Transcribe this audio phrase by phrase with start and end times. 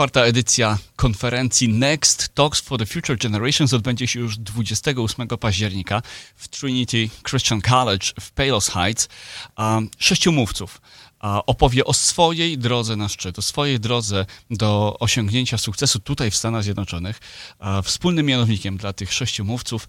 [0.00, 6.02] czwarta edycja konferencji Next Talks for the Future Generations odbędzie się już 28 października
[6.36, 9.08] w Trinity Christian College w Palos Heights.
[9.98, 10.80] Sześciu mówców
[11.46, 16.62] opowie o swojej drodze na szczyt, o swojej drodze do osiągnięcia sukcesu tutaj w Stanach
[16.62, 17.18] Zjednoczonych.
[17.84, 19.88] Wspólnym mianownikiem dla tych sześciu mówców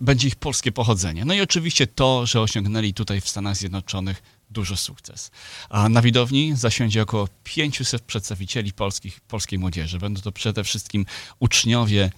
[0.00, 1.24] będzie ich polskie pochodzenie.
[1.24, 5.30] No i oczywiście to, że osiągnęli tutaj w Stanach Zjednoczonych duży sukces.
[5.70, 9.98] A na widowni zasiądzie około 500 przedstawicieli polskich, polskiej młodzieży.
[9.98, 11.06] Będą to przede wszystkim
[11.38, 12.10] uczniowie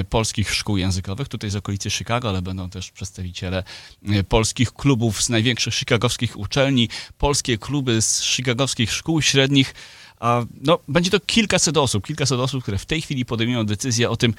[0.00, 3.64] y, polskich szkół językowych, tutaj z okolicy Chicago, ale będą też przedstawiciele
[4.08, 9.74] y, polskich klubów z największych chicagowskich uczelni, polskie kluby z chicagowskich szkół średnich.
[10.20, 14.16] A, no, będzie to kilkaset osób, kilkaset osób, które w tej chwili podejmują decyzję o
[14.16, 14.34] tym,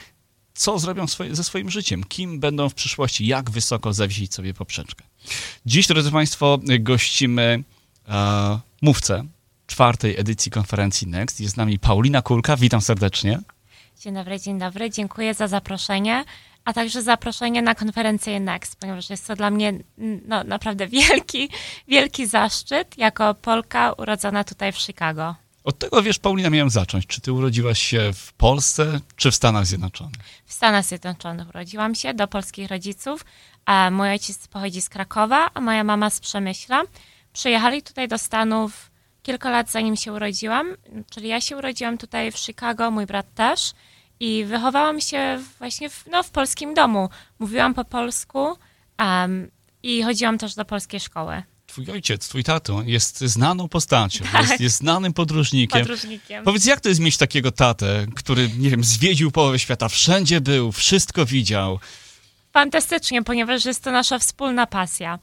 [0.55, 5.05] co zrobią swoje, ze swoim życiem, kim będą w przyszłości, jak wysoko zawiesić sobie poprzeczkę.
[5.65, 7.63] Dziś, drodzy Państwo, gościmy
[8.09, 9.25] e, mówcę
[9.67, 11.41] czwartej edycji konferencji Next.
[11.41, 12.57] Jest z nami Paulina Kulka.
[12.57, 13.39] Witam serdecznie.
[13.99, 14.89] Dzień dobry, dzień dobry.
[14.89, 16.25] Dziękuję za zaproszenie,
[16.65, 19.73] a także zaproszenie na konferencję Next, ponieważ jest to dla mnie
[20.27, 21.49] no, naprawdę wielki,
[21.87, 25.35] wielki zaszczyt jako Polka urodzona tutaj w Chicago.
[25.65, 27.07] Od tego, wiesz, Paulina, miałem zacząć.
[27.07, 30.15] Czy ty urodziłaś się w Polsce, czy w Stanach Zjednoczonych?
[30.45, 33.25] W Stanach Zjednoczonych urodziłam się do polskich rodziców.
[33.65, 36.83] A mój ojciec pochodzi z Krakowa, a moja mama z Przemyśla.
[37.33, 38.91] Przyjechali tutaj do Stanów
[39.23, 40.67] kilka lat zanim się urodziłam,
[41.09, 43.71] czyli ja się urodziłam tutaj w Chicago, mój brat też.
[44.19, 47.09] I wychowałam się właśnie w, no, w polskim domu.
[47.39, 48.57] Mówiłam po polsku
[48.99, 49.51] um,
[49.83, 51.43] i chodziłam też do polskiej szkoły
[51.75, 54.41] twój ojciec, twój tato jest znaną postacią, tak.
[54.41, 55.79] jest, jest, znanym podróżnikiem.
[55.79, 56.43] podróżnikiem.
[56.43, 60.71] Powiedz, jak to jest mieć takiego tatę, który, nie wiem, zwiedził połowę świata, wszędzie był,
[60.71, 61.79] wszystko widział?
[62.53, 65.19] Fantastycznie, ponieważ jest to nasza wspólna pasja.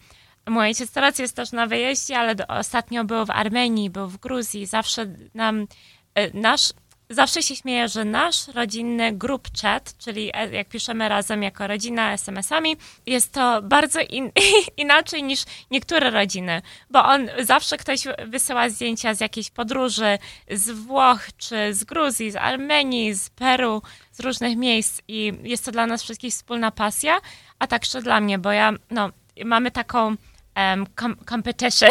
[0.48, 4.66] Mój ojciec teraz jest też na wyjeździe, ale ostatnio był w Armenii, był w Gruzji.
[4.66, 5.66] Zawsze nam
[6.14, 6.72] e, nasz
[7.12, 12.12] Zawsze się śmieję, że nasz rodzinny group chat, czyli e, jak piszemy razem jako rodzina
[12.12, 14.30] SMS-ami, jest to bardzo in,
[14.76, 20.18] inaczej niż niektóre rodziny, bo on zawsze ktoś wysyła zdjęcia z jakiejś podróży
[20.50, 25.72] z Włoch, czy z Gruzji, z Armenii, z Peru, z różnych miejsc i jest to
[25.72, 27.20] dla nas wszystkich wspólna pasja,
[27.58, 29.10] a także dla mnie, bo ja, no,
[29.44, 30.16] mamy taką
[30.56, 30.86] um,
[31.28, 31.90] competition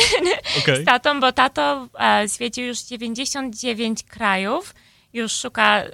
[0.60, 0.76] okay.
[0.82, 4.74] z tatą, bo tato e, zwiedził już 99 krajów,
[5.14, 5.92] już szuka e,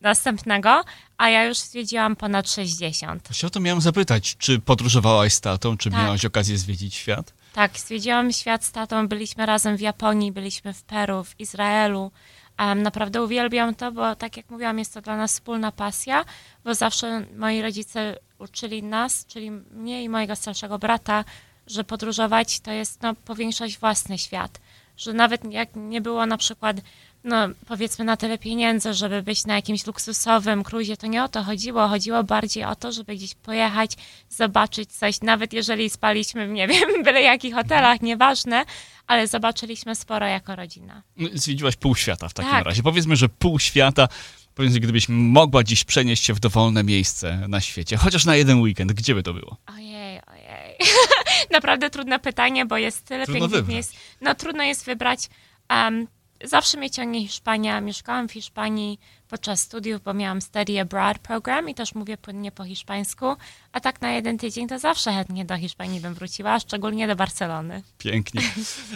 [0.00, 0.84] następnego,
[1.18, 3.22] a ja już zwiedziłam ponad 60.
[3.28, 6.00] Właśnie o to miałam zapytać, czy podróżowałaś z tatą, czy tak.
[6.00, 7.32] miałaś okazję zwiedzić świat?
[7.52, 12.10] Tak, zwiedziłam świat z tatą, byliśmy razem w Japonii, byliśmy w Peru, w Izraelu.
[12.58, 16.24] Um, naprawdę uwielbiam to, bo tak jak mówiłam, jest to dla nas wspólna pasja,
[16.64, 21.24] bo zawsze moi rodzice uczyli nas, czyli mnie i mojego starszego brata,
[21.66, 24.60] że podróżować to jest no, powiększać własny świat.
[24.96, 26.76] Że nawet jak nie było na przykład
[27.24, 31.42] no powiedzmy na tyle pieniędzy, żeby być na jakimś luksusowym cruzie, to nie o to
[31.42, 31.88] chodziło.
[31.88, 33.96] Chodziło bardziej o to, żeby gdzieś pojechać,
[34.28, 38.64] zobaczyć coś, nawet jeżeli spaliśmy w, nie wiem, byle jakich hotelach, nieważne,
[39.06, 41.02] ale zobaczyliśmy sporo jako rodzina.
[41.16, 42.64] No, zwiedziłaś pół świata w takim tak.
[42.64, 42.82] razie.
[42.82, 44.08] Powiedzmy, że pół świata,
[44.54, 48.92] powiedzmy, gdybyś mogła dziś przenieść się w dowolne miejsce na świecie, chociaż na jeden weekend,
[48.92, 49.56] gdzie by to było?
[49.66, 50.76] Ojej, ojej.
[51.50, 53.74] Naprawdę trudne pytanie, bo jest tyle trudno pięknych wybrać.
[53.74, 53.92] miejsc.
[54.20, 55.28] No trudno jest wybrać.
[55.70, 56.06] Um,
[56.44, 57.80] zawsze mnie ciągnie Hiszpania.
[57.80, 62.64] Mieszkałam w Hiszpanii podczas studiów, bo miałam study abroad program i też mówię płynnie po
[62.64, 63.26] hiszpańsku.
[63.72, 67.82] A tak na jeden tydzień to zawsze chętnie do Hiszpanii bym wróciła, szczególnie do Barcelony.
[67.98, 68.40] Pięknie.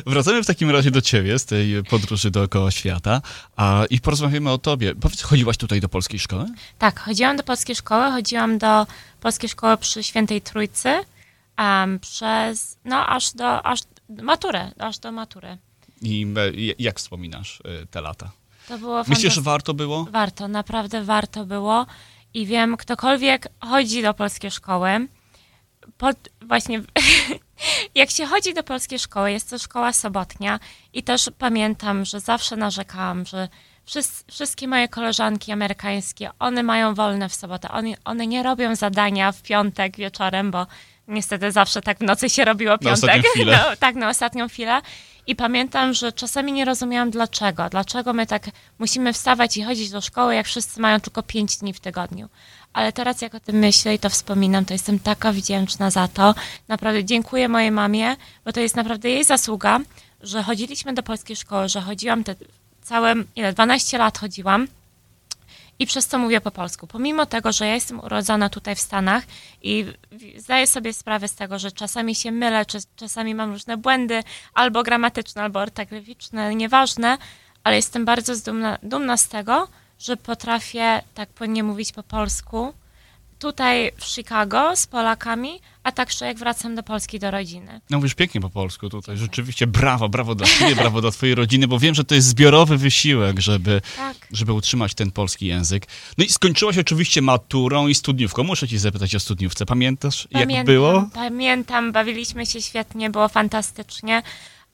[0.06, 3.22] Wracamy w takim razie do ciebie z tej podróży dookoła świata
[3.56, 4.94] a, i porozmawiamy o tobie.
[4.94, 6.46] Powiedz, chodziłaś tutaj do polskiej szkoły?
[6.78, 8.86] Tak, chodziłam do polskiej szkoły, chodziłam do
[9.20, 10.88] polskiej szkoły przy Świętej Trójcy
[11.58, 15.58] um, przez, no aż do, aż maturę, aż do matury.
[16.02, 16.26] I
[16.78, 18.30] jak wspominasz e, te lata?
[18.68, 20.04] To było Myślisz, że warto było?
[20.04, 21.86] Warto, naprawdę warto było.
[22.34, 25.08] I wiem, ktokolwiek chodzi do polskiej szkoły,
[25.98, 26.82] pod, właśnie
[27.94, 30.60] jak się chodzi do polskiej szkoły, jest to szkoła sobotnia
[30.92, 33.48] i też pamiętam, że zawsze narzekałam, że
[34.30, 39.42] wszystkie moje koleżanki amerykańskie, one mają wolne w sobotę, one, one nie robią zadania w
[39.42, 40.66] piątek wieczorem, bo
[41.08, 43.22] niestety zawsze tak w nocy się robiło piątek.
[43.46, 44.80] Na no, tak, na ostatnią chwilę.
[45.26, 47.68] I pamiętam, że czasami nie rozumiałam dlaczego.
[47.68, 51.72] Dlaczego my tak musimy wstawać i chodzić do szkoły, jak wszyscy mają tylko pięć dni
[51.72, 52.28] w tygodniu.
[52.72, 56.34] Ale teraz jak o tym myślę i to wspominam, to jestem taka wdzięczna za to.
[56.68, 59.80] Naprawdę dziękuję mojej mamie, bo to jest naprawdę jej zasługa,
[60.20, 62.34] że chodziliśmy do polskiej szkoły, że chodziłam te
[62.82, 64.68] całe, ile, 12 lat chodziłam
[65.78, 66.86] i przez to mówię po polsku.
[66.86, 69.24] Pomimo tego, że ja jestem urodzona tutaj w Stanach
[69.62, 69.86] i
[70.36, 72.64] zdaję sobie sprawę z tego, że czasami się mylę,
[72.96, 74.22] czasami mam różne błędy,
[74.54, 77.18] albo gramatyczne, albo ortograficzne, nieważne,
[77.64, 79.68] ale jestem bardzo dumna, dumna z tego,
[79.98, 82.74] że potrafię tak płynnie mówić po polsku.
[83.38, 87.80] Tutaj w Chicago z Polakami, a także jak wracam do Polski, do rodziny.
[87.90, 91.68] No mówisz pięknie po polsku tutaj, rzeczywiście brawo, brawo dla ciebie, brawo dla twojej rodziny,
[91.68, 94.16] bo wiem, że to jest zbiorowy wysiłek, żeby, Tak.
[94.32, 95.86] żeby utrzymać ten polski język.
[96.18, 98.42] No i skończyłaś oczywiście maturą i studniówką.
[98.44, 99.66] Muszę ci zapytać o studniówce.
[99.66, 101.08] Pamiętasz, jak Pamiętam, było?
[101.14, 104.22] Pamiętam, bawiliśmy się świetnie, było fantastycznie,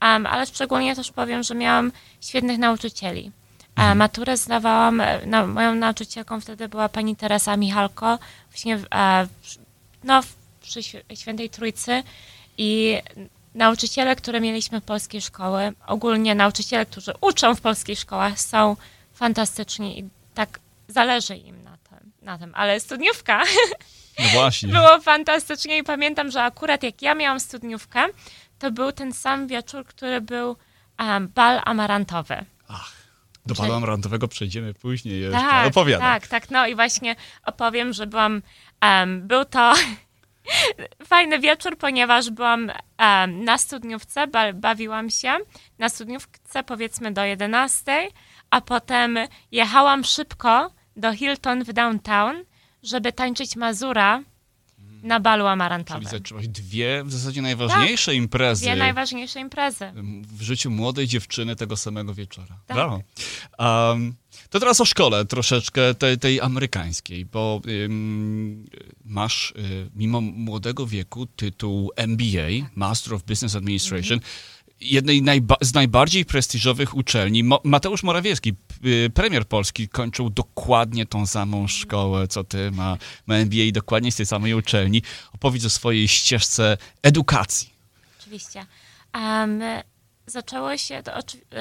[0.02, 3.32] um, ale szczególnie też powiem, że miałam świetnych nauczycieli.
[3.76, 3.98] Mhm.
[3.98, 8.18] Maturę zdawałam, e, na, moją nauczycielką wtedy była pani Teresa Michalko,
[8.50, 8.84] właśnie w,
[10.04, 10.20] no,
[10.62, 12.02] przy Św- Świętej Trójcy
[12.58, 12.98] i
[13.54, 18.76] nauczyciele, które mieliśmy w polskiej szkoły, ogólnie nauczyciele, którzy uczą w polskich szkołach są
[19.14, 22.52] fantastyczni i tak zależy im na tym, na tym.
[22.54, 23.42] ale studniówka
[24.18, 24.68] No właśnie.
[24.78, 28.04] było fantastycznie i pamiętam, że akurat jak ja miałam studniówkę,
[28.58, 30.56] to był ten sam wieczór, który był
[30.98, 32.44] um, bal amarantowy.
[33.46, 35.40] Do balu amarantowego przejdziemy później jeszcze.
[35.40, 36.08] Tak, Opowiadam.
[36.08, 36.50] tak, tak.
[36.50, 38.42] No i właśnie opowiem, że byłam,
[38.82, 39.72] um, był to
[41.10, 45.32] fajny wieczór, ponieważ byłam um, na studniówce, ba bawiłam się
[45.78, 48.08] na studniówce powiedzmy do 11,
[48.50, 49.18] a potem
[49.52, 52.44] jechałam szybko do Hilton w downtown,
[52.82, 54.22] żeby tańczyć Mazura
[55.02, 56.04] na balu Czyli amarantowym.
[56.08, 59.92] zaczęłaś dwie w zasadzie najważniejsze imprezy Dwie najważniejsze imprezy.
[60.26, 62.58] w życiu młodej dziewczyny tego samego wieczora.
[62.66, 62.76] Tak.
[62.76, 63.02] Brawo.
[63.58, 64.14] Um,
[64.50, 68.66] to teraz o szkole troszeczkę tej, tej amerykańskiej, bo ym,
[69.04, 74.20] masz y, mimo młodego wieku tytuł MBA, Master of Business Administration,
[74.82, 77.44] jednej najba- z najbardziej prestiżowych uczelni.
[77.44, 78.52] Mo- Mateusz Morawiecki,
[78.84, 82.96] y, premier Polski, kończył dokładnie tą samą szkołę, co ty, ma,
[83.26, 85.02] ma MBA dokładnie z tej samej uczelni.
[85.34, 87.72] Opowiedz o swojej ścieżce edukacji.
[88.20, 88.66] Oczywiście.
[89.14, 89.60] Um,
[90.26, 91.12] zaczęło się, to,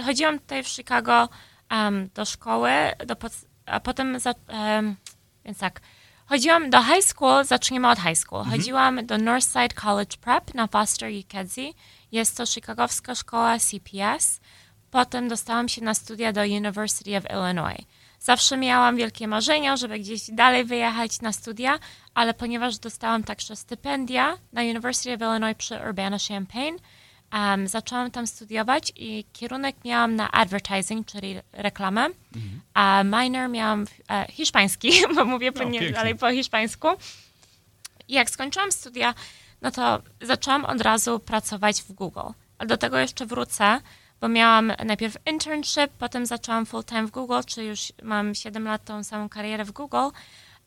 [0.06, 1.30] chodziłam tutaj w Chicago
[1.72, 2.72] um, do szkoły,
[3.08, 3.16] do
[3.66, 4.96] a potem, za, um,
[5.46, 5.82] więc tak,
[6.26, 8.46] chodziłam do high school, zaczniemy od high school.
[8.46, 11.72] Chodziłam do Northside College Prep na Foster i Kedzie.
[12.12, 14.40] Jest to chicagowska szkoła CPS.
[14.92, 17.86] Potem dostałam się na studia do University of Illinois.
[18.20, 21.80] Zawsze miałam wielkie marzenia, żeby gdzieś dalej wyjechać na studia,
[22.14, 26.78] ale ponieważ dostałam także stypendia na University of Illinois przy Urbana-Champaign,
[27.34, 32.08] um, zaczęłam tam studiować i kierunek miałam na advertising, czyli reklamę,
[32.74, 35.96] a minor miałam e, hiszpański, bo mówię po, nie, pięknie.
[35.96, 36.88] dalej po hiszpańsku.
[38.08, 39.14] I jak skończyłam studia,
[39.62, 42.30] no to zaczęłam od razu pracować w Google.
[42.58, 43.82] Ale do tego jeszcze wrócę,
[44.22, 48.86] bo miałam najpierw internship, potem zaczęłam full time w Google, czy już mam 7 lat
[48.86, 49.98] tą samą karierę w Google.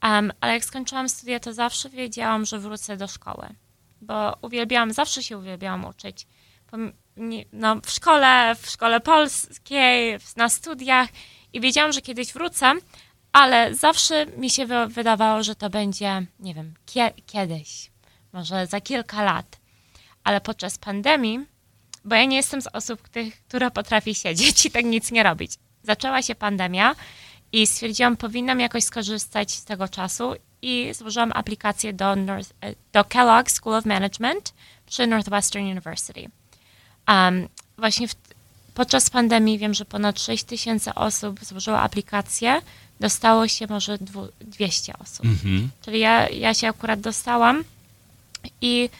[0.03, 3.49] Um, ale jak skończyłam studia, to zawsze wiedziałam, że wrócę do szkoły,
[4.01, 6.27] bo uwielbiałam, zawsze się uwielbiałam uczyć.
[7.53, 11.09] No, w szkole, w szkole polskiej, na studiach
[11.53, 12.73] i wiedziałam, że kiedyś wrócę,
[13.33, 17.91] ale zawsze mi się wy- wydawało, że to będzie, nie wiem, kie- kiedyś,
[18.35, 19.59] może za kilka lat.
[20.25, 21.47] Ale podczas pandemii,
[22.05, 25.53] bo ja nie jestem z osób, tych, która potrafi siedzieć i tak nic nie robić.
[25.83, 26.95] Zaczęła się pandemia
[27.53, 32.53] i stwierdziłam, powinnam jakoś skorzystać z tego czasu i złożyłam aplikację do, North,
[32.93, 34.55] do Kellogg School of Management
[34.87, 36.31] przy Northwestern University.
[37.09, 37.49] Um,
[37.79, 38.15] właśnie w,
[38.75, 42.61] podczas pandemii wiem, że ponad 6 tysięcy osób złożyło aplikację,
[43.01, 45.25] dostało się może dwu, 200 osób.
[45.25, 45.71] Mhm.
[45.85, 47.65] Czyli ja, ja się akurat dostałam
[48.61, 48.91] i,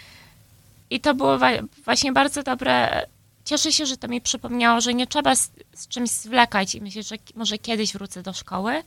[0.91, 1.39] i to było
[1.85, 3.07] właśnie bardzo dobre.
[3.45, 7.09] Cieszę się, że to mi przypomniało, że nie trzeba z, z czymś zwlekać i myśleć,
[7.09, 8.83] że może kiedyś wrócę do szkoły.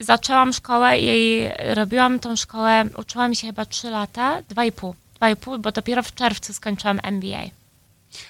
[0.00, 6.02] Zaczęłam szkołę i robiłam tą szkołę, uczyłam się chyba 3 lata, 2,5, 2,5, bo dopiero
[6.02, 7.50] w czerwcu skończyłam MBA.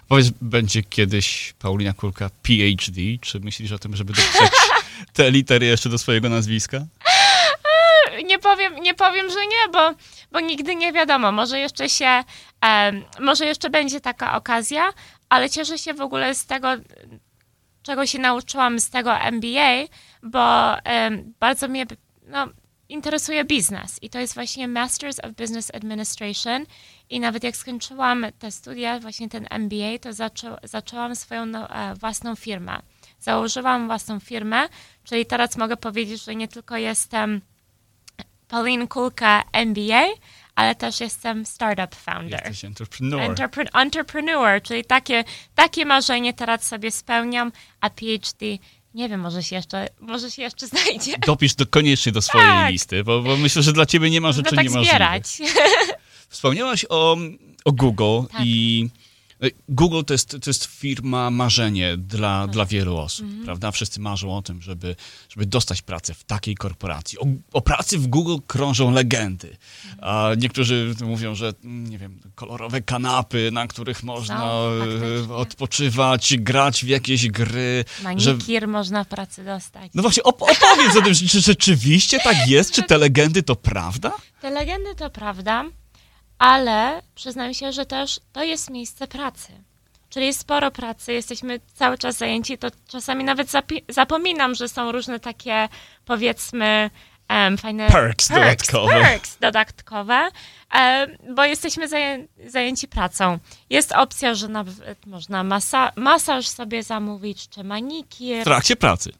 [0.08, 3.00] Powiedz, będzie kiedyś Paulina Kulka PhD?
[3.20, 4.50] Czy myślisz o tym, żeby dopisać
[5.12, 6.86] te litery jeszcze do swojego nazwiska?
[8.52, 9.94] Powiem, nie powiem, że nie, bo,
[10.32, 11.32] bo nigdy nie wiadomo.
[11.32, 12.24] Może jeszcze się,
[13.20, 14.92] może jeszcze będzie taka okazja,
[15.28, 16.68] ale cieszę się w ogóle z tego,
[17.82, 19.86] czego się nauczyłam z tego MBA,
[20.22, 20.74] bo
[21.40, 21.86] bardzo mnie
[22.26, 22.48] no,
[22.88, 26.66] interesuje biznes i to jest właśnie Masters of Business Administration
[27.10, 31.94] i nawet jak skończyłam te studia, właśnie ten MBA, to zaczą, zaczęłam swoją no, e,
[31.94, 32.78] własną firmę.
[33.18, 34.68] Założyłam własną firmę,
[35.04, 37.40] czyli teraz mogę powiedzieć, że nie tylko jestem
[38.52, 40.04] Pauline Kulka MBA,
[40.54, 42.40] ale też jestem startup founder.
[42.40, 43.20] Jesteś entrepreneur.
[43.30, 48.46] Entrepre- entrepreneur, czyli takie, takie marzenie teraz sobie spełniam, a PhD,
[48.94, 51.12] nie wiem, może się jeszcze, może się jeszcze znajdzie.
[51.26, 52.70] Dopisz do, koniecznie do swojej Tak.
[52.72, 54.88] listy, bo, bo myślę, że dla ciebie nie ma No rzeczy tak niemożliwych.
[54.90, 55.38] zbierać.
[56.28, 57.16] Wspomniałaś o,
[57.64, 58.40] o Google Tak.
[58.44, 58.88] i
[59.68, 63.70] Google to jest, to jest firma marzenie dla, dla wielu osób, prawda?
[63.70, 64.96] Wszyscy marzą o tym, żeby,
[65.28, 67.18] żeby dostać pracę w takiej korporacji.
[67.18, 69.56] O, o pracy w Google krążą legendy.
[70.00, 75.34] A niektórzy mówią, że mm, nie wiem, kolorowe kanapy, na których można Są, faktycznie.
[75.34, 77.84] odpoczywać, grać w jakieś gry.
[78.16, 79.90] że- Manikir można w pracy dostać.
[79.94, 80.28] No właśnie, op-
[80.62, 82.72] opowiedz o tym, czy rzeczywiście tak jest?
[82.72, 84.12] Czy te legendy to prawda?
[84.40, 85.64] Te legendy to prawda,
[86.42, 89.52] ale przyznam się, że też to jest miejsce pracy.
[90.08, 93.48] Czyli jest sporo pracy, jesteśmy cały czas zajęci, to czasami nawet
[93.88, 95.68] zapominam, że są różne takie,
[96.04, 96.90] powiedzmy,
[97.28, 98.92] em, fajne Perks dodatkowe.
[99.00, 100.28] perks dodatkowe,
[100.72, 103.38] em, bo jesteśmy zaję- zajęci pracą.
[103.70, 108.40] Jest opcja, że nawet można masa- masaż sobie zamówić, czy manikir.
[108.40, 109.12] W trakcie pracy.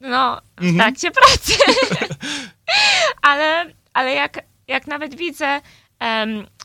[0.00, 0.76] No, w Mhm.
[0.78, 1.52] trakcie pracy.
[3.22, 5.60] ale, ale jak, jak nawet widzę,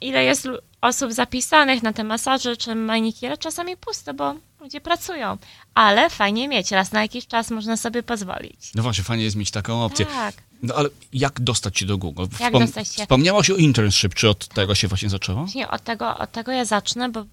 [0.02, 0.48] ile jest
[0.82, 5.38] osób zapisanych na te masaże czy manikiry, czasami pusto, bo ludzie pracują.
[5.74, 8.72] Ale fajnie mieć, raz na jakiś czas można sobie pozwolić.
[8.76, 10.06] No właśnie, fajnie jest mieć taką opcję.
[10.06, 10.36] Tak.
[10.64, 12.26] No ale jak dostać się do Google?
[12.40, 13.02] Jak dostać się?
[13.02, 15.40] Wspomniałaś o internship, czy od tego się właśnie zaczęło?
[15.40, 17.26] Właśnie od tego, od tego ja zacznę, bo y,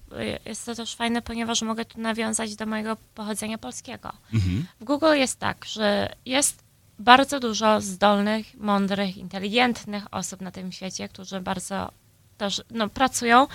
[0.45, 4.11] jest to też fajne, ponieważ mogę tu nawiązać do mojego pochodzenia polskiego.
[4.33, 4.65] Mhm.
[4.79, 6.66] W Google jest tak, że jest
[6.99, 11.91] bardzo dużo zdolnych, mądrych, inteligentnych osób na tym świecie, którzy bardzo
[12.37, 13.47] też no, pracują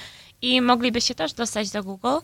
[0.43, 2.17] i mogliby się też dostać do Google,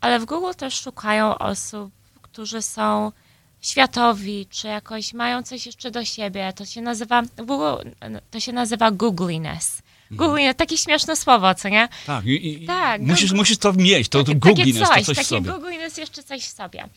[0.00, 3.12] ale w Google też szukają osób, którzy są
[3.60, 6.52] światowi, czy jakoś mają coś jeszcze do siebie.
[6.56, 7.88] To się nazywa, w Google
[8.30, 9.82] to się nazywa googliness.
[10.10, 11.88] Googliness, takie śmieszne słowo, co nie?
[12.06, 15.06] Tak, i, i Tak, musisz, Google- musisz to mieć, to, to takie, googliness, takie to
[15.06, 15.50] coś w takie sobie.
[15.50, 16.88] googliness jeszcze coś w sobie.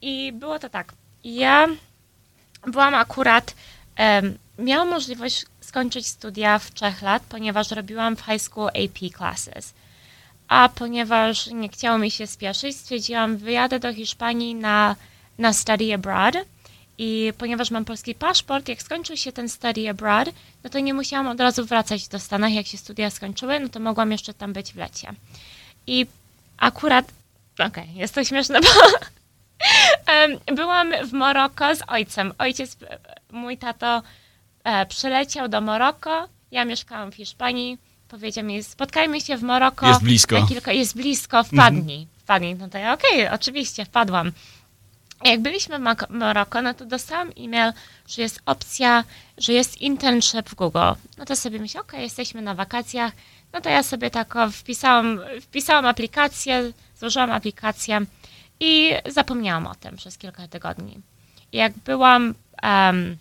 [0.00, 0.92] I było to tak.
[1.24, 1.68] Ja
[2.66, 3.54] byłam akurat,
[4.58, 9.74] miałam możliwość skończyć studia w trzech lat, ponieważ robiłam w high school AP classes.
[10.48, 14.96] A ponieważ nie chciało mi się spieszyć, stwierdziłam, wyjadę do Hiszpanii na,
[15.38, 16.34] na study abroad.
[16.98, 20.28] I ponieważ mam polski paszport, jak skończył się ten study abroad,
[20.64, 23.80] no to nie musiałam od razu wracać do Stanów, jak się studia skończyły, no to
[23.80, 25.12] mogłam jeszcze tam być w lecie.
[25.86, 26.06] I
[26.58, 27.12] akurat,
[27.58, 28.68] okej, jest to śmieszne, bo
[30.56, 32.32] byłam w Maroko z ojcem.
[32.38, 32.98] Ojciec, e,
[33.32, 34.02] mój tato
[34.64, 39.88] e, przyleciał do Maroko, ja mieszkałam w Hiszpanii, powiedział mi, spotkajmy się w Maroko.
[39.88, 40.40] Jest blisko.
[40.40, 42.06] Na kilka, jest blisko, wpadnij.
[42.18, 42.54] Wpadnij.
[42.54, 44.32] No to ja, okej, oczywiście, wpadłam.
[45.24, 47.72] Jak byliśmy w Maroko, no to dostałam e-mail,
[48.08, 49.04] że jest opcja,
[49.38, 50.78] że jest internship w Google.
[51.18, 53.12] No to sobie myślę, okej, jesteśmy na wakacjach,
[53.52, 58.00] no to ja sobie tak wpisałam, wpisałam aplikację, złożyłam aplikację
[58.60, 61.00] i zapomniałam o tym przez kilka tygodni.
[61.52, 63.16] Jak byłam em,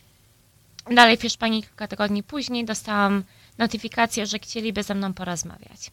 [0.92, 3.24] dalej w Hiszpanii kilka tygodni później, dostałam
[3.58, 5.92] notyfikację, że chcieliby ze mną porozmawiać.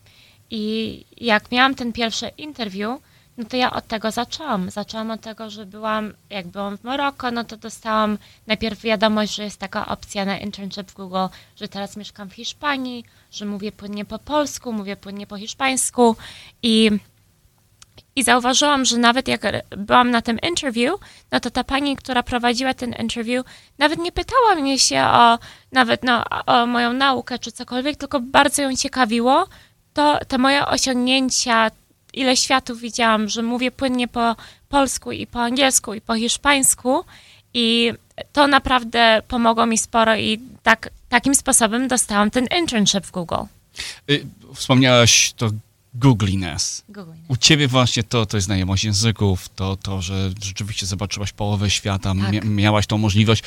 [0.51, 3.01] I jak miałam ten pierwszy interview,
[3.37, 4.71] no to ja od tego zaczęłam.
[4.71, 9.45] Zaczęłam od tego, że byłam, jak byłam w Maroko, no to dostałam najpierw wiadomość, że
[9.45, 14.05] jest taka opcja na internship w Google, że teraz mieszkam w Hiszpanii, że mówię płynnie
[14.05, 16.17] po polsku, mówię płynnie po hiszpańsku
[16.63, 16.91] i
[18.17, 21.01] i zauważyłam, że nawet jak byłam na tym interview,
[21.33, 23.47] no to ta pani, która prowadziła ten interview,
[23.79, 25.39] nawet nie pytała mnie się o
[25.73, 29.47] nawet no, o moją naukę czy cokolwiek, tylko bardzo ją ciekawiło
[29.95, 31.71] to te moje osiągnięcia,
[32.13, 34.37] ile światów widziałam, że mówię płynnie po
[34.69, 37.05] polsku i po angielsku i po hiszpańsku
[37.55, 37.93] i
[38.33, 43.45] to naprawdę pomogło mi sporo i tak, takim sposobem dostałam ten internship w Google.
[44.11, 45.51] Y, Wspomniałaś to
[45.95, 46.85] googliness.
[46.89, 47.13] Google.
[47.29, 52.15] U ciebie właśnie to, to jest znajomość języków, to, to, że rzeczywiście zobaczyłaś połowę świata,
[52.15, 52.33] Tak.
[52.33, 53.43] mia- miałaś tą możliwość.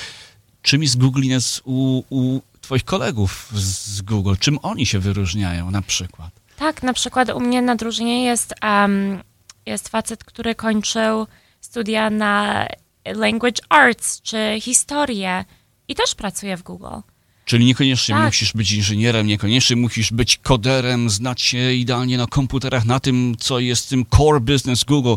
[0.62, 4.34] Czym jest googliness u, u twoich kolegów z Google?
[4.40, 6.30] Czym oni się wyróżniają na przykład?
[6.58, 9.24] Tak, na przykład u mnie na drużynie jest, um,
[9.66, 11.28] jest facet, który kończył
[11.62, 12.66] studia na
[13.06, 15.46] language arts czy historię
[15.88, 17.00] i też pracuje w Google.
[17.46, 18.26] Czyli niekoniecznie Tak.
[18.26, 23.60] musisz być inżynierem, niekoniecznie musisz być koderem, znać się idealnie na komputerach, na tym, co
[23.60, 25.16] jest tym core business Google.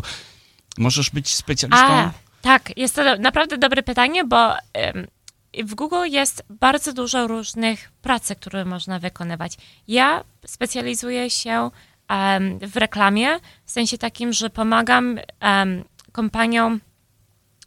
[0.77, 1.85] Możesz być specjalistą?
[1.85, 4.53] A, tak, jest to naprawdę dobre pytanie, bo
[5.63, 9.57] w Google jest bardzo dużo różnych pracy, które można wykonywać.
[9.87, 11.71] Ja specjalizuję się
[12.61, 15.19] w reklamie, w sensie takim, że pomagam
[16.11, 16.81] kompaniom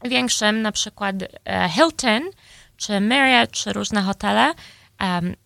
[0.04, 2.23] większym, na przykład e, Hilton,
[2.82, 4.54] czy Marriott, czy różne hotele,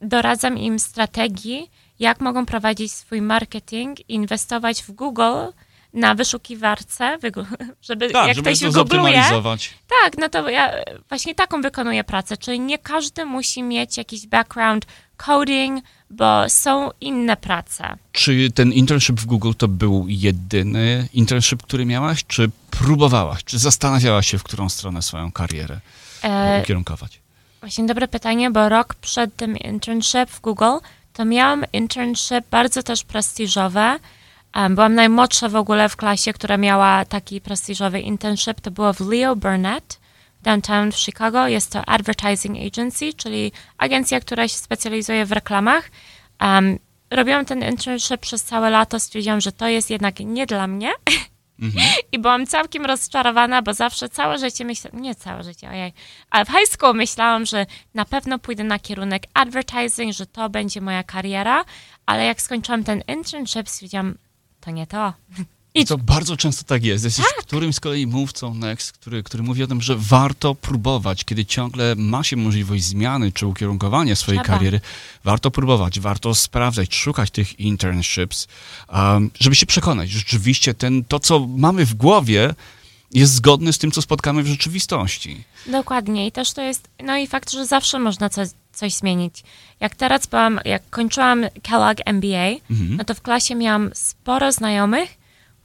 [0.01, 5.53] doradzam im strategii, jak mogą prowadzić swój marketing, inwestować w Google
[5.93, 7.19] na wyszukiwarce,
[7.89, 9.75] żeby tak, jak żeby ktoś to zoptymalizować.
[10.03, 10.73] tak, no to ja
[11.09, 17.37] właśnie taką wykonuję pracę, czyli nie każdy musi mieć jakiś background coding, bo są inne
[17.37, 17.97] prace.
[18.13, 24.31] Czy ten internship w Google to był jedyny internship, który miałaś, czy próbowałaś, czy zastanawiałaś
[24.31, 25.81] się, w którą stronę swoją karierę
[26.23, 27.21] E, ukierunkować?
[27.67, 30.79] Właśnie dobre pytanie, bo rok przed tym internship w Google
[31.13, 33.99] to miałam internship bardzo też prestiżowe.
[34.71, 38.61] Byłam najmłodsza w ogóle w klasie, która miała taki prestiżowy internship.
[38.61, 40.01] To było w Leo Burnett
[40.43, 41.49] downtown w Chicago.
[41.49, 45.91] Jest to advertising agency, czyli agencja, która się specjalizuje w reklamach.
[46.41, 46.79] Um,
[47.11, 49.01] robiłam ten internship przez całe lato.
[49.01, 50.93] Stwierdziłam, że to jest jednak nie dla mnie.
[52.13, 55.93] I byłam całkiem rozczarowana, bo zawsze całe życie myślałam, nie całe życie, ojej,
[56.31, 60.81] ale w high school myślałam, że na pewno pójdę na kierunek advertising, że to będzie
[60.81, 61.65] moja kariera,
[62.07, 64.19] ale jak skończyłam ten internship, stwierdziłam,
[64.61, 65.13] to nie to.
[65.77, 67.05] I to bardzo często tak jest.
[67.05, 67.35] Jesteś Tak.
[67.47, 71.95] którymś z kolei mówcą Next, który, który mówi o tym, że warto próbować, kiedy ciągle
[71.97, 74.59] ma się możliwość zmiany czy ukierunkowania swojej Trzeba.
[74.59, 74.81] kariery.
[75.25, 78.49] Warto próbować, warto sprawdzać, szukać tych internships,
[78.93, 82.55] um, żeby się przekonać, że rzeczywiście ten, to, co mamy w głowie,
[83.15, 85.45] jest zgodne z tym, co spotkamy w rzeczywistości.
[85.67, 89.43] Dokładnie i też to jest, no i fakt, że zawsze można coś, coś zmienić.
[89.81, 92.97] Jak teraz byłam, jak kończyłam Kellogg MBA, Mhm.
[92.97, 95.15] no to w klasie miałam sporo znajomych,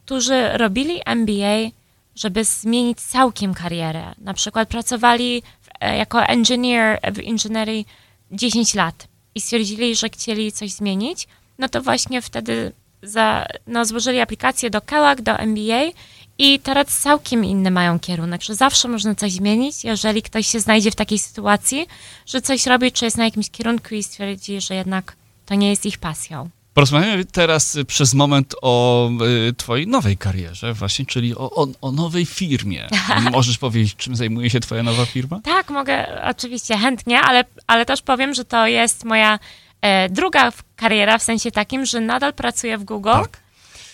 [0.05, 1.69] którzy robili MBA,
[2.15, 4.15] żeby zmienić całkiem karierę.
[4.17, 5.43] Na przykład pracowali
[5.79, 7.87] e, jako engineer w inżynierii
[8.31, 11.27] 10 lat i stwierdzili, że chcieli coś zmienić,
[11.59, 12.71] no to właśnie wtedy
[13.03, 15.91] za, no, złożyli aplikację do Kellogg, do MBA
[16.37, 20.91] i teraz całkiem inny mają kierunek, że zawsze można coś zmienić, jeżeli ktoś się znajdzie
[20.91, 21.87] w takiej sytuacji,
[22.25, 25.15] że coś robi, czy jest na jakimś kierunku i stwierdzi, że jednak
[25.45, 26.49] to nie jest ich pasją.
[26.73, 29.09] Porozmawiamy teraz przez moment o
[29.49, 32.87] y, twojej nowej karierze właśnie, czyli o, o, o nowej firmie.
[33.31, 35.39] Możesz powiedzieć, czym zajmuje się twoja nowa firma?
[35.43, 39.39] Tak, mogę oczywiście chętnie, ale, ale też powiem, że to jest moja
[39.81, 43.40] e, druga kariera w sensie takim, że nadal pracuję w Google Tak.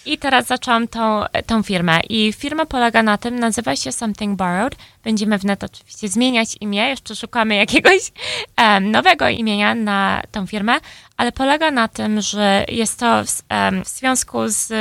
[0.07, 1.99] I teraz zaczęłam tą, tą firmę.
[2.09, 4.75] I firma polega na tym, nazywa się Something Borrowed.
[5.03, 8.11] Będziemy wnet oczywiście zmieniać imię, jeszcze szukamy jakiegoś
[8.57, 10.73] em, nowego imienia na tą firmę,
[11.17, 14.71] ale polega na tym, że jest to w, em, w związku z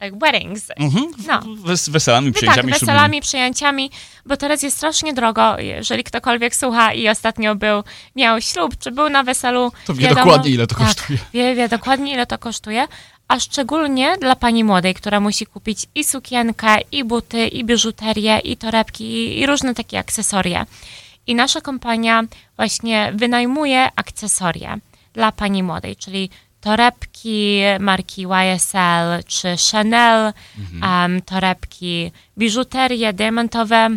[0.00, 1.04] weddings, Mhm.
[1.26, 1.40] No.
[1.64, 2.80] Wes, weselami, no tak, przyjęciami ślubnymi.
[2.80, 3.90] weselami, przyjęciami,
[4.26, 5.58] bo teraz jest strasznie drogo.
[5.58, 7.82] Jeżeli ktokolwiek słucha i ostatnio był,
[8.16, 11.18] miał ślub, czy był na weselu, To wie dokładnie, ile to tak, kosztuje.
[11.32, 12.86] Wie, wie dokładnie, ile to kosztuje,
[13.28, 18.56] a szczególnie dla pani młodej, która musi kupić i sukienkę, i buty, i biżuterię, i
[18.56, 20.66] torebki, i, i różne takie akcesorie.
[21.26, 22.22] I nasza kompania
[22.56, 24.76] właśnie wynajmuje akcesorie
[25.12, 26.30] dla pani młodej, czyli
[26.60, 30.32] torebki marki YSL czy Chanel,
[30.82, 33.88] em, torebki, biżuterię, diamentowe,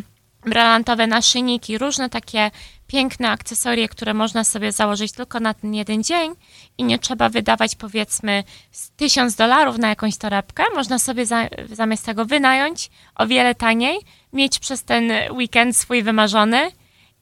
[0.45, 2.51] brylantowe naszyjniki, różne takie
[2.87, 6.33] piękne akcesorie, które można sobie założyć tylko na ten jeden dzień
[6.77, 10.63] i nie trzeba wydawać powiedzmy z tysiąc dolarów na jakąś torebkę.
[10.75, 13.99] Można sobie za, zamiast tego wynająć o wiele taniej,
[14.33, 16.71] mieć przez ten weekend swój wymarzony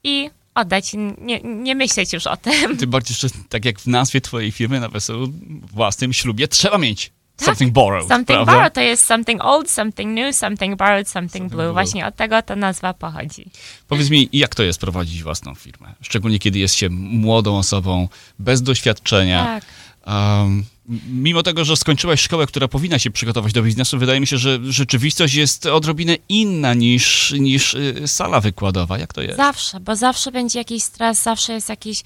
[0.04, 2.76] i oddać, nie, nie myśleć już o tym.
[2.78, 5.32] Tym bardziej, że tak jak w nazwie twojej firmy na weselu
[5.72, 7.46] własnym ślubie trzeba mieć Tak.
[7.46, 8.52] something borrowed, Something prawda?
[8.52, 11.62] borrowed to jest something old, something new, something borrowed, something blue.
[11.62, 11.72] blue.
[11.72, 13.46] Właśnie od tego ta nazwa pochodzi.
[13.88, 15.94] Powiedz mi, jak to jest prowadzić własną firmę?
[16.00, 19.44] Szczególnie kiedy jest się młodą osobą, bez doświadczenia.
[19.44, 19.64] Tak.
[20.06, 20.64] Um,
[21.08, 24.58] mimo tego, że skończyłaś szkołę, która powinna się przygotować do biznesu, wydaje mi się, że
[24.62, 28.98] rzeczywistość jest odrobinę inna niż, niż y, sala wykładowa.
[28.98, 29.36] Jak to jest?
[29.36, 32.02] Zawsze, bo zawsze będzie jakiś stres, zawsze jest jakiś,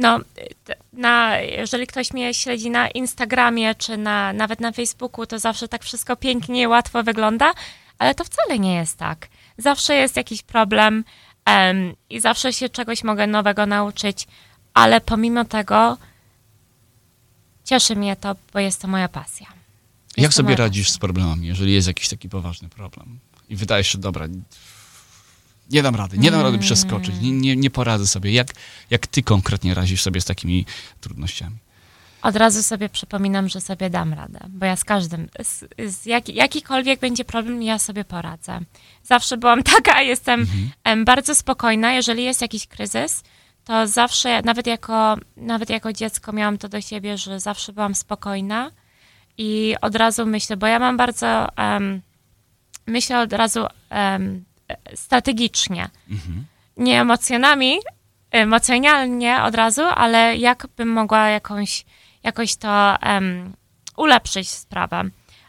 [0.00, 0.20] no,
[0.92, 5.84] na, jeżeli ktoś mnie śledzi na Instagramie, czy na, nawet na Facebooku, to zawsze tak
[5.84, 7.52] wszystko pięknie, łatwo wygląda,
[7.98, 9.28] ale to wcale nie jest tak.
[9.58, 11.04] Zawsze jest jakiś problem
[11.44, 14.26] em, i zawsze się czegoś mogę nowego nauczyć,
[14.74, 15.98] ale pomimo tego
[17.68, 19.46] cieszy mnie to, bo jest to moja pasja.
[19.46, 23.18] Jest Jak sobie radzisz z problemami, jeżeli jest jakiś taki poważny problem?
[23.48, 24.26] I wydaje się, dobra,
[25.70, 28.32] nie dam rady, nie dam rady przeskoczyć, nie, nie, nie poradzę sobie.
[28.32, 28.48] Jak,
[28.90, 30.66] jak ty konkretnie radzisz sobie z takimi
[31.00, 31.56] trudnościami?
[32.22, 36.34] Od razu sobie przypominam, że sobie dam radę, bo ja z każdym, z, z jaki,
[36.34, 38.60] jakikolwiek będzie problem, ja sobie poradzę.
[39.02, 40.46] Zawsze byłam taka, jestem
[40.84, 43.22] em, bardzo spokojna, jeżeli jest jakiś kryzys,
[43.68, 48.70] to zawsze, nawet jako, nawet jako dziecko miałam to do siebie, że zawsze byłam spokojna
[49.38, 52.02] i od razu myślę, bo ja mam bardzo, em,
[52.86, 54.18] myślę od razu e,
[54.94, 55.88] strategicznie,
[56.76, 57.78] nie emocjonami,
[58.30, 61.84] emocjonalnie od razu, ale jak bym mogła jakąś,
[62.22, 63.52] jakoś to em,
[63.96, 65.02] ulepszyć sprawę.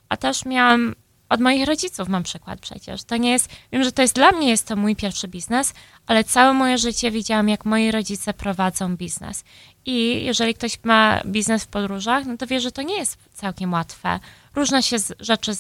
[0.10, 0.95] A też miałam
[1.29, 3.03] od moich rodziców mam przykład przecież.
[3.03, 5.73] To nie jest, wiem, że to jest dla mnie jest to mój pierwszy biznes,
[6.07, 9.43] ale całe moje życie widziałam, jak moi rodzice prowadzą biznes.
[9.85, 13.73] I jeżeli ktoś ma biznes w podróżach, no to wie, że to nie jest całkiem
[13.73, 14.19] łatwe.
[14.55, 15.51] Różne się rzeczy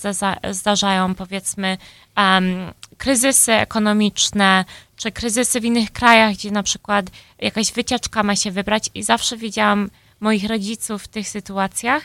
[0.51, 1.77] zdarzają, powiedzmy,
[2.17, 7.05] um, kryzysy ekonomiczne, czy kryzysy w innych krajach, gdzie na przykład
[7.39, 12.03] jakaś wycieczka ma się wybrać i zawsze widziałam moich rodziców w tych sytuacjach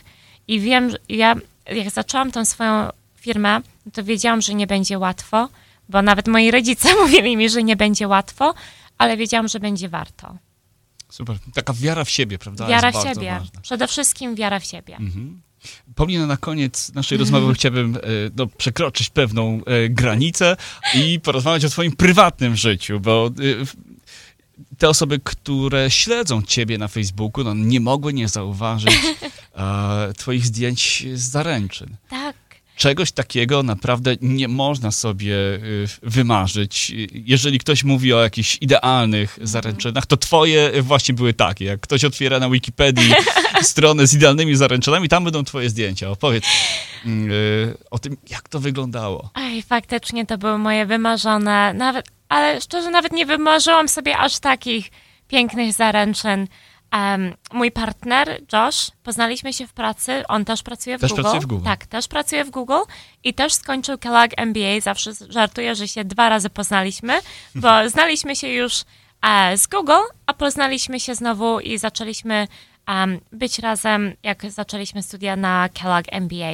[0.49, 1.35] i wiem, ja
[1.67, 2.89] jak zaczęłam tą swoją
[3.25, 3.61] firmę,
[3.93, 5.49] to wiedziałam, że nie będzie łatwo,
[5.89, 8.55] bo nawet moi rodzice mówili mi, że nie będzie łatwo,
[8.99, 10.37] ale wiedziałam, że będzie warto.
[11.11, 11.37] Super.
[11.55, 12.67] Taka wiara w siebie, prawda?
[12.67, 13.37] Wiara w siebie.
[13.39, 13.61] Ważna.
[13.61, 14.97] Przede wszystkim wiara w siebie.
[14.97, 15.41] Mhm.
[15.95, 18.01] Paulina, na koniec naszej rozmowy chciałbym e,
[18.37, 20.57] no, przekroczyć pewną e, granicę
[20.95, 27.45] i porozmawiać o twoim prywatnym życiu, bo e, te osoby, które śledzą ciebie na Facebooku,
[27.45, 28.99] no, nie mogły nie zauważyć
[30.19, 31.97] twoich zdjęć z zaręczyn.
[32.09, 32.37] Tak
[32.77, 36.93] czegoś takiego naprawdę nie można sobie y, wymarzyć.
[37.13, 41.65] Jeżeli ktoś mówi o jakichś idealnych zaręczynach, to twoje właśnie były takie.
[41.65, 43.15] Jak ktoś otwiera na Wikipedii
[43.63, 46.11] stronę z idealnymi zaręczynami, tam będą twoje zdjęcia.
[46.11, 46.45] Opowiedz
[47.05, 49.31] mm, y, o tym, jak to wyglądało.
[49.35, 54.91] Ej, faktycznie to były moje wymarzone, nawet, ale szczerze nawet nie wymarzyłam sobie aż takich
[55.29, 56.47] pięknych zaręczyn.
[56.95, 61.23] Um, mój partner, Josh, poznaliśmy się w pracy, on też pracuje w też Google.
[61.23, 61.65] Pracuje w Google.
[61.65, 62.83] Tak, też pracuje w Google
[63.25, 64.81] i też skończył Kellogg MBA.
[64.81, 67.21] Zawsze żartuję, że się dwa razy poznaliśmy,
[67.55, 68.85] bo znaliśmy się już
[69.23, 72.49] e, z Google, a poznaliśmy się znowu i zaczęliśmy
[72.89, 76.53] um, być razem, jak zaczęliśmy studia na Kellogg MBA.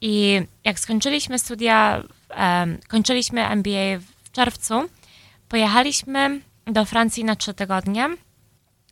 [0.00, 2.02] I jak skończyliśmy studia,
[2.36, 4.88] um, kończyliśmy MBA w czerwcu,
[5.48, 8.08] pojechaliśmy do Francji na trzy tygodnie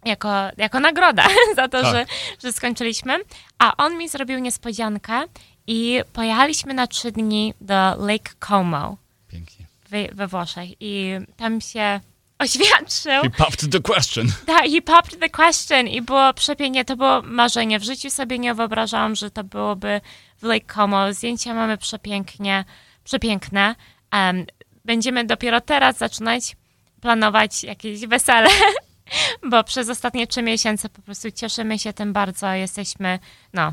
[0.06, 1.94] jako, jako nagroda za to, tak.
[1.94, 2.06] że,
[2.42, 3.18] że skończyliśmy.
[3.58, 5.22] A on mi zrobił niespodziankę
[5.66, 7.74] i pojechaliśmy na trzy dni do
[8.06, 8.96] Lake Como.
[9.28, 9.66] Pięknie.
[9.90, 10.68] We, we Włoszech.
[10.80, 12.00] I tam się
[12.38, 13.22] oświadczył.
[13.22, 14.26] He popped the question.
[14.46, 17.78] Tak, he popped the question i było przepięknie, to było marzenie.
[17.78, 20.00] W życiu sobie nie wyobrażałam, że to byłoby
[20.38, 21.12] w Lake Como.
[21.12, 22.64] Zdjęcia mamy przepięknie,
[23.04, 23.74] przepiękne.
[24.12, 24.46] Um,
[24.84, 26.56] będziemy dopiero teraz zaczynać
[27.00, 28.48] planować jakieś wesele
[29.50, 32.52] bo przez ostatnie trzy miesiące po prostu cieszymy się tym bardzo.
[32.52, 33.18] Jesteśmy,
[33.52, 33.72] no,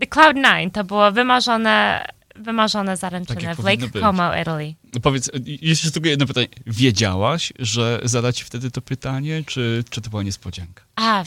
[0.00, 4.74] The Cloud Nine to było wymarzone, wymarzone zaręczyny tak w Lake Como, Italy.
[4.94, 6.48] No powiedz, jeszcze tylko jedno pytanie.
[6.66, 10.82] Wiedziałaś, że zadać wtedy to pytanie, czy, czy to była niespodzianka?
[10.96, 11.24] A,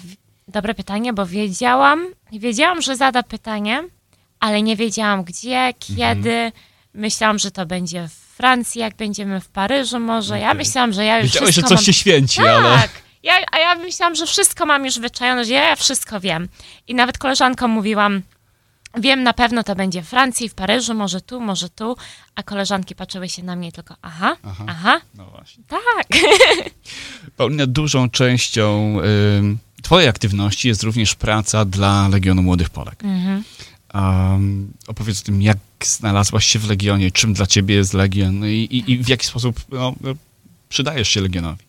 [0.47, 3.83] dobre pytanie, bo wiedziałam, wiedziałam, że zada pytanie,
[4.39, 6.31] ale nie wiedziałam gdzie, kiedy.
[6.31, 6.51] Mhm.
[6.93, 10.33] Myślałam, że to będzie w Francji, jak będziemy w Paryżu może.
[10.33, 10.47] Okay.
[10.47, 11.83] Ja myślałam, że ja już Wiedziałeś, że coś mam...
[11.83, 12.47] się święci, tak.
[12.47, 12.89] ale...
[13.23, 16.47] Ja, a ja myślałam, że wszystko mam już wyczajone, że ja wszystko wiem.
[16.87, 18.21] I nawet koleżankom mówiłam,
[18.97, 21.97] wiem na pewno to będzie w Francji, w Paryżu, może tu, może tu,
[22.35, 24.65] a koleżanki patrzyły się na mnie tylko, aha, aha.
[24.67, 25.01] aha.
[25.15, 25.63] No właśnie.
[25.67, 26.07] Tak.
[27.37, 28.97] Paulina, dużą częścią
[29.79, 33.03] y, twojej aktywności jest również praca dla Legionu Młodych Polek.
[33.03, 33.43] Mhm.
[33.97, 38.51] Um, opowiedz o tym, jak znalazłaś się w Legionie, czym dla ciebie jest Legion i,
[38.51, 39.93] i, i w jaki sposób no,
[40.69, 41.63] przydajesz się Legionowi.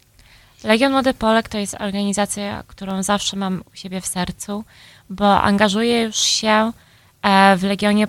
[0.64, 4.64] Legion Młody Polek to jest organizacja, którą zawsze mam u siebie w sercu,
[5.10, 6.72] bo angażuję już się
[7.22, 8.08] e, w Legionie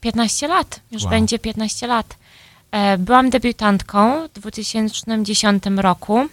[0.00, 0.80] 15 mm, lat.
[0.90, 1.10] Już wow.
[1.10, 2.16] będzie 15 lat.
[2.70, 6.28] E, byłam debiutantką w 2010 roku.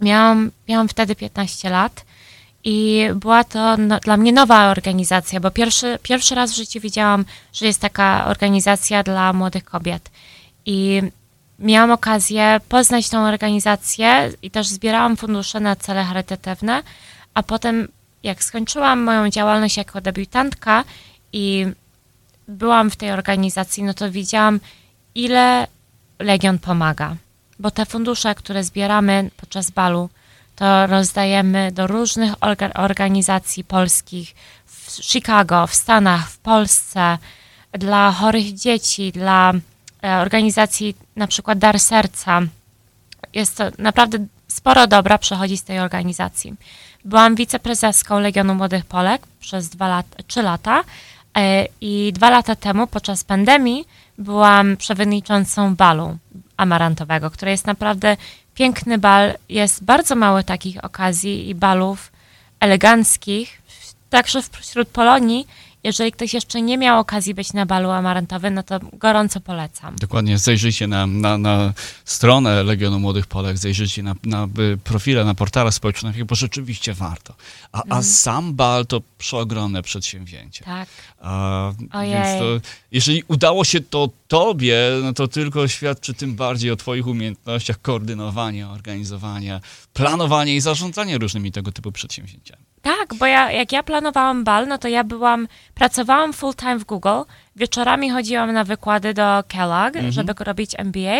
[0.00, 2.04] Miałam, miałam wtedy 15 lat
[2.70, 7.24] i była to no, dla mnie nowa organizacja, bo pierwszy, pierwszy raz w życiu widziałam,
[7.52, 10.10] że jest taka organizacja dla młodych kobiet.
[10.66, 11.02] I
[11.58, 16.82] miałam okazję poznać tą organizację i też zbierałam fundusze na cele charytatywne,
[17.34, 17.88] a potem
[18.22, 20.84] jak skończyłam moją działalność jako debiutantka
[21.32, 21.66] i
[22.48, 24.60] byłam w tej organizacji, no to widziałam,
[25.14, 25.66] ile
[26.18, 27.16] Legion pomaga.
[27.58, 30.08] Bo te fundusze, które zbieramy podczas balu,
[30.58, 32.34] to rozdajemy do różnych
[32.74, 34.34] organizacji polskich
[34.66, 37.18] w Chicago, w Stanach, w Polsce,
[37.72, 39.52] dla chorych dzieci, dla
[40.04, 42.40] e, organizacji na przykład Dar Serca.
[43.32, 46.54] Jest to naprawdę sporo dobra przechodzi z tej organizacji.
[47.04, 50.84] Byłam wiceprezeską Legionu Młodych Polek przez dwa lat, trzy lata
[51.36, 53.84] e, i dwa lata temu podczas pandemii
[54.18, 56.18] byłam przewodniczącą balu
[56.56, 58.16] amarantowego, które jest naprawdę
[58.58, 59.34] piękny bal.
[59.48, 62.12] Jest bardzo mało takich okazji i balów
[62.60, 63.62] eleganckich,
[64.10, 65.46] także wśród Polonii
[65.84, 69.96] Jeżeli ktoś jeszcze nie miał okazji być na balu amarantowym, no to gorąco polecam.
[69.96, 71.72] Dokładnie, zajrzyjcie na, na, na
[72.04, 77.34] stronę Legionu Młodych Polek, zajrzyjcie na, na y, profile, na portalach społecznościowych, bo rzeczywiście warto.
[77.72, 80.64] A, a sam bal to przeogromne przedsięwzięcie.
[80.64, 80.88] Tak.
[81.20, 82.12] A, Ojej.
[82.12, 87.06] więc to, jeżeli udało się to tobie, no to tylko świadczy tym bardziej o twoich
[87.06, 89.60] umiejętnościach koordynowania, organizowania,
[89.92, 92.67] planowania i zarządzania różnymi tego typu przedsięwzięciami.
[92.82, 96.84] Tak, bo ja, jak ja planowałam bal, no to ja byłam, pracowałam full time w
[96.84, 97.22] Google,
[97.56, 101.18] wieczorami chodziłam na wykłady do Kellogg, żeby robić MBA,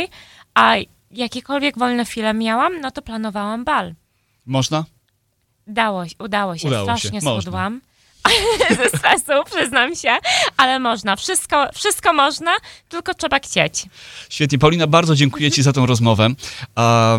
[0.55, 0.75] a
[1.11, 3.94] jakiekolwiek wolne chwile miałam, no to planowałam bal.
[4.47, 4.85] Można?
[5.66, 7.42] Dało, się- udało się, Udało się, strasznie można.
[7.42, 7.81] schudłam.
[8.77, 10.16] Ze stresu, przyznam się,
[10.57, 11.16] ale można.
[11.16, 12.51] Wszystko, wszystko można,
[12.88, 13.87] tylko trzeba chcieć.
[14.29, 14.59] Świetnie.
[14.59, 16.29] Paulina, bardzo dziękuję Ci za tą rozmowę.
[16.75, 17.18] A,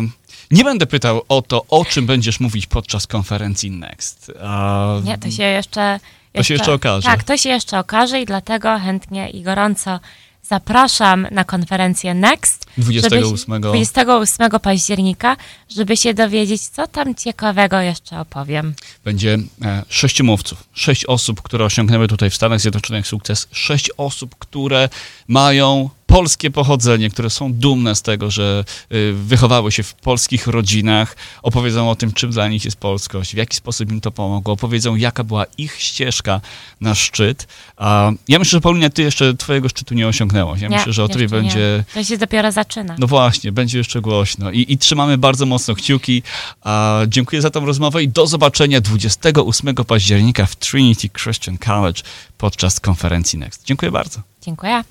[0.50, 4.32] nie będę pytał o to, o czym będziesz mówić podczas konferencji Next.
[4.42, 6.00] A, Nie, to się jeszcze...
[6.32, 7.08] To się jeszcze okaże.
[7.08, 10.00] Tak, to się jeszcze okaże i dlatego chętnie i gorąco
[10.50, 12.66] zapraszam na konferencję Next.
[12.78, 13.54] 28.
[13.54, 15.36] Żeby, 28 października,
[15.76, 18.74] żeby się dowiedzieć, co tam ciekawego jeszcze opowiem.
[19.04, 20.64] Będzie e, sześciu mówców.
[20.72, 23.48] Sześć osób, które osiągnęły tutaj w Stanach Zjednoczonych sukces.
[23.52, 24.88] Sześć osób, które
[25.28, 31.16] mają polskie pochodzenie, które są dumne z tego, że y, wychowały się w polskich rodzinach,
[31.42, 34.96] opowiedzą o tym, czym dla nich jest polskość, w jaki sposób im to pomogło, opowiedzą,
[34.96, 36.40] jaka była ich ścieżka
[36.80, 37.48] na szczyt.
[37.76, 40.60] A ja myślę, że Paulina, ty jeszcze twojego szczytu nie osiągnęłaś.
[40.60, 41.28] Ja Nie, myślę, że o tobie nie.
[41.28, 41.84] będzie...
[41.94, 42.96] To się dopiero zaczyna.
[42.98, 44.50] No właśnie, będzie jeszcze głośno.
[44.50, 46.22] I, I trzymamy bardzo mocno kciuki.
[46.62, 52.02] A, dziękuję za tą rozmowę i do zobaczenia 28 października w Trinity Christian College
[52.38, 53.64] podczas konferencji Next.
[53.64, 54.20] Dziękuję bardzo.
[54.42, 54.82] Dziękuję.